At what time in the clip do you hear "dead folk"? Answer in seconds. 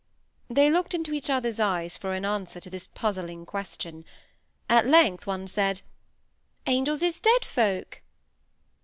7.19-8.01